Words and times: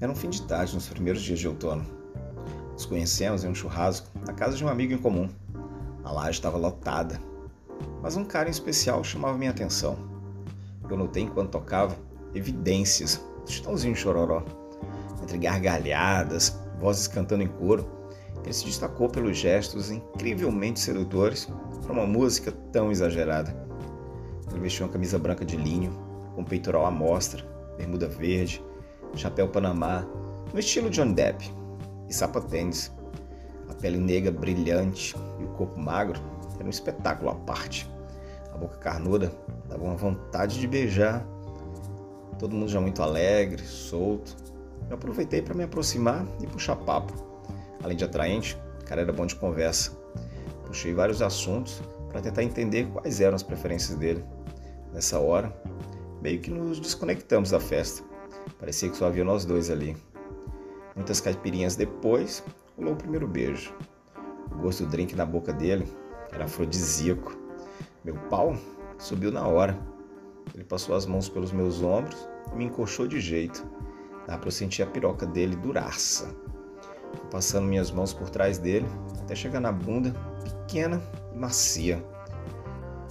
Era 0.00 0.12
um 0.12 0.14
fim 0.14 0.30
de 0.30 0.42
tarde 0.42 0.74
nos 0.74 0.88
primeiros 0.88 1.20
dias 1.20 1.40
de 1.40 1.48
outono. 1.48 1.84
Nos 2.72 2.86
conhecemos 2.86 3.42
em 3.42 3.48
um 3.48 3.54
churrasco 3.54 4.08
na 4.24 4.32
casa 4.32 4.56
de 4.56 4.64
um 4.64 4.68
amigo 4.68 4.92
em 4.92 4.98
comum. 4.98 5.28
A 6.04 6.12
laje 6.12 6.38
estava 6.38 6.56
lotada, 6.56 7.20
mas 8.00 8.16
um 8.16 8.24
cara 8.24 8.48
em 8.48 8.52
especial 8.52 9.02
chamava 9.02 9.36
minha 9.36 9.50
atenção. 9.50 9.98
Eu 10.88 10.96
notei 10.96 11.24
enquanto 11.24 11.50
tocava 11.50 11.96
evidências 12.32 13.20
do 13.44 13.50
Chitãozinho 13.50 13.96
Chororó. 13.96 14.44
Entre 15.20 15.36
gargalhadas, 15.36 16.56
vozes 16.78 17.08
cantando 17.08 17.42
em 17.42 17.48
coro, 17.48 17.84
ele 18.44 18.52
se 18.52 18.66
destacou 18.66 19.08
pelos 19.08 19.36
gestos 19.36 19.90
incrivelmente 19.90 20.78
sedutores 20.78 21.48
para 21.82 21.92
uma 21.92 22.06
música 22.06 22.52
tão 22.72 22.92
exagerada. 22.92 23.52
Ele 24.52 24.60
vestiu 24.60 24.86
uma 24.86 24.92
camisa 24.92 25.18
branca 25.18 25.44
de 25.44 25.56
linho, 25.56 25.90
com 26.36 26.44
peitoral 26.44 26.86
à 26.86 26.90
mostra, 26.90 27.44
bermuda 27.76 28.06
verde, 28.06 28.62
chapéu 29.14 29.48
panamá, 29.48 30.06
no 30.52 30.58
estilo 30.58 30.90
John 30.90 31.12
Depp, 31.12 31.52
e 32.08 32.14
sapatênis. 32.14 32.92
A 33.68 33.74
pele 33.74 33.98
negra 33.98 34.32
brilhante 34.32 35.14
e 35.38 35.44
o 35.44 35.48
corpo 35.48 35.78
magro 35.78 36.20
era 36.56 36.64
um 36.64 36.70
espetáculo 36.70 37.30
à 37.30 37.34
parte. 37.34 37.88
A 38.52 38.56
boca 38.56 38.76
carnuda 38.78 39.30
dava 39.68 39.84
uma 39.84 39.94
vontade 39.94 40.58
de 40.58 40.66
beijar. 40.66 41.24
Todo 42.38 42.54
mundo 42.56 42.70
já 42.70 42.80
muito 42.80 43.02
alegre, 43.02 43.62
solto. 43.62 44.36
Eu 44.88 44.96
aproveitei 44.96 45.42
para 45.42 45.54
me 45.54 45.64
aproximar 45.64 46.26
e 46.40 46.46
puxar 46.46 46.76
papo. 46.76 47.12
Além 47.82 47.96
de 47.96 48.04
atraente, 48.04 48.58
o 48.80 48.84
cara 48.84 49.02
era 49.02 49.12
bom 49.12 49.26
de 49.26 49.36
conversa. 49.36 49.92
Puxei 50.64 50.94
vários 50.94 51.20
assuntos 51.20 51.82
para 52.10 52.20
tentar 52.20 52.42
entender 52.42 52.88
quais 52.88 53.20
eram 53.20 53.36
as 53.36 53.42
preferências 53.42 53.98
dele. 53.98 54.24
Nessa 54.92 55.18
hora, 55.18 55.54
meio 56.22 56.40
que 56.40 56.50
nos 56.50 56.80
desconectamos 56.80 57.50
da 57.50 57.60
festa. 57.60 58.02
Parecia 58.58 58.88
que 58.88 58.96
só 58.96 59.06
havia 59.06 59.24
nós 59.24 59.44
dois 59.44 59.70
ali. 59.70 59.96
Muitas 60.94 61.20
caipirinhas 61.20 61.76
depois, 61.76 62.42
rolou 62.76 62.94
o 62.94 62.96
primeiro 62.96 63.26
beijo. 63.26 63.74
O 64.50 64.56
gosto 64.58 64.84
do 64.84 64.90
drink 64.90 65.14
na 65.14 65.24
boca 65.24 65.52
dele 65.52 65.86
era 66.32 66.44
afrodisíaco. 66.44 67.36
Meu 68.04 68.14
pau 68.28 68.56
subiu 68.98 69.30
na 69.30 69.46
hora. 69.46 69.78
Ele 70.54 70.64
passou 70.64 70.96
as 70.96 71.06
mãos 71.06 71.28
pelos 71.28 71.52
meus 71.52 71.82
ombros 71.82 72.28
e 72.52 72.56
me 72.56 72.64
encoxou 72.64 73.06
de 73.06 73.20
jeito. 73.20 73.64
Dá 74.26 74.36
para 74.36 74.48
eu 74.48 74.52
sentir 74.52 74.82
a 74.82 74.86
piroca 74.86 75.26
dele 75.26 75.56
duraça. 75.56 76.34
Passando 77.30 77.66
minhas 77.66 77.90
mãos 77.90 78.12
por 78.12 78.28
trás 78.28 78.58
dele 78.58 78.86
até 79.20 79.34
chegar 79.34 79.60
na 79.60 79.70
bunda, 79.72 80.12
pequena 80.42 81.00
e 81.32 81.38
macia. 81.38 82.02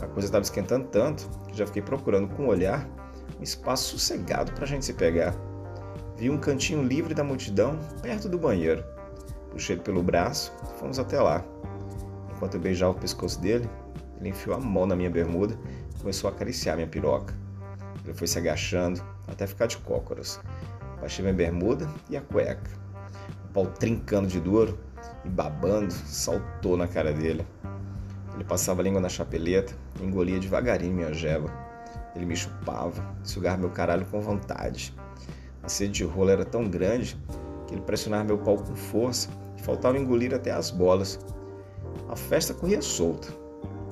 A 0.00 0.06
coisa 0.06 0.28
estava 0.28 0.42
esquentando 0.42 0.88
tanto 0.88 1.28
que 1.48 1.56
já 1.56 1.66
fiquei 1.66 1.82
procurando 1.82 2.28
com 2.34 2.44
o 2.44 2.48
olhar 2.48 2.88
um 3.40 3.42
espaço 3.42 3.92
sossegado 3.92 4.52
para 4.52 4.64
a 4.64 4.66
gente 4.66 4.84
se 4.84 4.92
pegar. 4.92 5.34
Vi 6.16 6.28
um 6.28 6.38
cantinho 6.38 6.82
livre 6.82 7.14
da 7.14 7.24
multidão 7.24 7.78
perto 8.02 8.28
do 8.28 8.38
banheiro. 8.38 8.84
Puxei 9.50 9.76
ele 9.76 9.82
pelo 9.82 10.02
braço 10.02 10.52
e 10.62 10.78
fomos 10.78 10.98
até 10.98 11.18
lá. 11.18 11.42
Enquanto 12.36 12.54
eu 12.54 12.60
beijava 12.60 12.92
o 12.92 13.00
pescoço 13.00 13.40
dele, 13.40 13.68
ele 14.18 14.28
enfiou 14.28 14.54
a 14.54 14.60
mão 14.60 14.84
na 14.84 14.94
minha 14.94 15.08
bermuda 15.08 15.58
e 15.94 16.00
começou 16.00 16.28
a 16.28 16.32
acariciar 16.32 16.76
minha 16.76 16.86
piroca. 16.86 17.34
Ele 18.04 18.12
foi 18.12 18.26
se 18.26 18.38
agachando 18.38 19.02
até 19.26 19.46
ficar 19.46 19.66
de 19.66 19.78
cócoras. 19.78 20.38
Baixei 21.00 21.22
minha 21.22 21.34
bermuda 21.34 21.88
e 22.10 22.18
a 22.18 22.20
cueca. 22.20 22.70
O 23.46 23.52
pau 23.54 23.66
trincando 23.66 24.28
de 24.28 24.38
duro 24.38 24.78
e 25.24 25.28
babando 25.30 25.92
saltou 25.92 26.76
na 26.76 26.86
cara 26.86 27.12
dele. 27.14 27.46
Ele 28.34 28.44
passava 28.44 28.82
a 28.82 28.84
língua 28.84 29.00
na 29.00 29.08
chapeleta 29.08 29.72
e 29.98 30.04
engolia 30.04 30.38
devagarinho 30.38 30.94
minha 30.94 31.12
jeba. 31.14 31.69
Ele 32.14 32.26
me 32.26 32.36
chupava, 32.36 33.02
sugava 33.22 33.56
meu 33.56 33.70
caralho 33.70 34.04
com 34.06 34.20
vontade. 34.20 34.94
A 35.62 35.68
sede 35.68 35.92
de 35.92 36.04
rolo 36.04 36.30
era 36.30 36.44
tão 36.44 36.68
grande 36.68 37.16
que 37.66 37.74
ele 37.74 37.82
pressionava 37.82 38.24
meu 38.24 38.38
pau 38.38 38.56
com 38.56 38.74
força 38.74 39.28
e 39.56 39.62
faltava 39.62 39.98
engolir 39.98 40.34
até 40.34 40.50
as 40.50 40.70
bolas. 40.70 41.18
A 42.08 42.16
festa 42.16 42.54
corria 42.54 42.82
solta. 42.82 43.28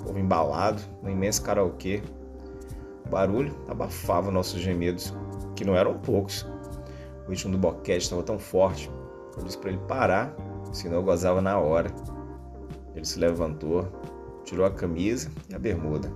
O 0.00 0.04
povo 0.04 0.19
embalado 0.19 0.82
no 1.03 1.10
imenso 1.10 1.43
karaokê. 1.43 2.03
O 3.06 3.09
barulho 3.10 3.54
abafava 3.69 4.31
nossos 4.31 4.60
gemidos, 4.60 5.14
que 5.54 5.64
não 5.64 5.76
eram 5.76 5.98
poucos. 5.98 6.47
O 7.26 7.31
ritmo 7.31 7.53
do 7.53 7.59
boquete 7.59 8.04
estava 8.04 8.22
tão 8.22 8.38
forte 8.38 8.91
eu 9.38 9.44
disse 9.44 9.59
para 9.59 9.70
ele 9.70 9.81
parar, 9.87 10.34
senão 10.72 10.97
eu 10.97 11.03
gozava 11.03 11.41
na 11.41 11.59
hora. 11.59 11.91
Ele 12.94 13.04
se 13.04 13.19
levantou, 13.19 13.87
tirou 14.44 14.66
a 14.66 14.70
camisa 14.70 15.31
e 15.48 15.54
a 15.54 15.59
bermuda. 15.59 16.12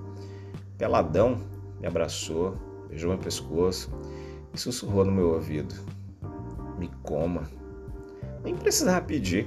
Peladão, 0.77 1.39
me 1.83 1.89
abraçou, 1.89 2.57
beijou 2.89 3.11
meu 3.11 3.19
pescoço 3.19 3.91
e 4.55 4.59
sussurrou 4.59 5.05
no 5.05 5.13
meu 5.13 5.35
ouvido: 5.35 5.75
Me 6.79 6.89
coma. 7.03 7.43
Nem 8.45 8.55
precisava 8.55 9.05
pedir. 9.05 9.47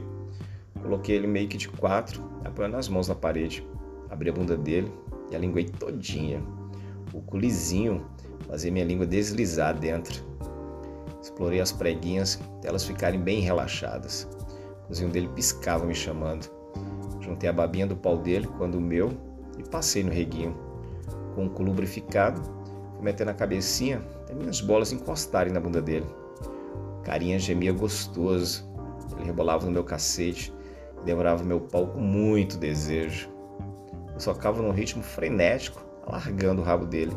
Coloquei 0.81 1.15
ele 1.15 1.27
meio 1.27 1.47
que 1.47 1.57
de 1.57 1.69
quatro, 1.69 2.21
apoiando 2.43 2.77
as 2.77 2.89
mãos 2.89 3.07
na 3.07 3.15
parede. 3.15 3.65
Abri 4.09 4.29
a 4.29 4.33
bunda 4.33 4.55
dele 4.55 4.91
e 5.31 5.35
a 5.35 5.39
linguei 5.39 5.65
todinha. 5.65 6.43
O 7.13 7.21
culizinho 7.21 8.05
fazia 8.47 8.71
minha 8.71 8.85
língua 8.85 9.05
deslizar 9.05 9.77
dentro. 9.79 10.23
Explorei 11.21 11.59
as 11.59 11.71
preguinhas 11.71 12.39
até 12.57 12.67
elas 12.67 12.85
ficarem 12.85 13.19
bem 13.19 13.39
relaxadas. 13.39 14.27
O 14.83 14.87
cozinho 14.87 15.09
dele 15.09 15.29
piscava 15.29 15.85
me 15.85 15.95
chamando. 15.95 16.47
Juntei 17.21 17.49
a 17.49 17.53
babinha 17.53 17.87
do 17.87 17.95
pau 17.95 18.17
dele 18.17 18.47
quando 18.57 18.75
o 18.75 18.81
meu 18.81 19.11
e 19.57 19.63
passei 19.63 20.03
no 20.03 20.11
reguinho. 20.11 20.64
Com 21.35 21.47
o 21.47 21.63
lubrificado, 21.63 22.41
fui 22.95 23.03
metendo 23.03 23.31
a 23.31 23.33
cabecinha 23.33 24.01
até 24.21 24.33
minhas 24.33 24.61
bolas 24.61 24.91
encostarem 24.91 25.53
na 25.53 25.59
bunda 25.59 25.81
dele. 25.81 26.05
Carinha 27.03 27.37
gemia 27.37 27.73
gostoso. 27.73 28.65
Ele 29.17 29.25
rebolava 29.25 29.65
no 29.65 29.71
meu 29.71 29.83
cacete 29.83 30.51
devorava 31.05 31.43
meu 31.43 31.61
pau 31.61 31.87
com 31.87 31.99
muito 31.99 32.57
desejo. 32.57 33.29
Eu 34.13 34.19
socava 34.19 34.61
num 34.61 34.71
ritmo 34.71 35.03
frenético, 35.03 35.85
alargando 36.05 36.61
o 36.61 36.65
rabo 36.65 36.85
dele. 36.85 37.15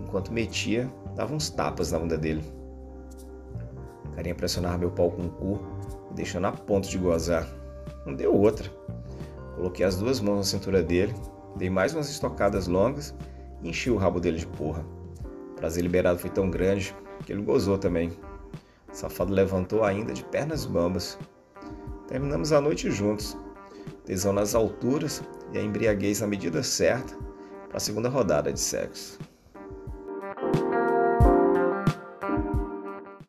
Enquanto 0.00 0.32
metia, 0.32 0.90
dava 1.14 1.34
uns 1.34 1.50
tapas 1.50 1.92
na 1.92 1.98
bunda 1.98 2.16
dele. 2.16 2.42
Carinha 4.14 4.34
pressionava 4.34 4.78
meu 4.78 4.90
pau 4.90 5.10
com 5.10 5.22
o 5.22 5.30
cu, 5.30 5.60
me 6.08 6.14
deixando 6.14 6.46
a 6.46 6.52
ponto 6.52 6.88
de 6.88 6.98
gozar. 6.98 7.46
Não 8.06 8.14
deu 8.14 8.34
outra. 8.34 8.70
Coloquei 9.56 9.84
as 9.84 9.96
duas 9.96 10.20
mãos 10.20 10.36
na 10.36 10.44
cintura 10.44 10.82
dele, 10.82 11.14
dei 11.56 11.68
mais 11.68 11.92
umas 11.94 12.08
estocadas 12.08 12.68
longas 12.68 13.14
e 13.62 13.90
o 13.90 13.96
rabo 13.96 14.20
dele 14.20 14.38
de 14.38 14.46
porra. 14.46 14.84
O 15.52 15.54
prazer 15.54 15.82
liberado 15.82 16.18
foi 16.18 16.30
tão 16.30 16.50
grande 16.50 16.94
que 17.24 17.32
ele 17.32 17.42
gozou 17.42 17.78
também. 17.78 18.10
O 18.90 18.94
safado 18.94 19.32
levantou 19.32 19.84
ainda 19.84 20.12
de 20.12 20.24
pernas 20.24 20.64
bambas. 20.64 21.18
Terminamos 22.06 22.52
a 22.52 22.60
noite 22.60 22.90
juntos, 22.90 23.36
tesão 24.04 24.32
nas 24.32 24.54
alturas 24.54 25.22
e 25.52 25.58
a 25.58 25.62
embriaguez 25.62 26.20
na 26.20 26.26
medida 26.26 26.62
certa 26.62 27.14
para 27.68 27.76
a 27.76 27.80
segunda 27.80 28.08
rodada 28.08 28.52
de 28.52 28.60
sexo. 28.60 29.18